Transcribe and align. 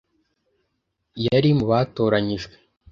yari 1.25 1.49
mu 1.57 1.65
batoranijwe 1.71 2.55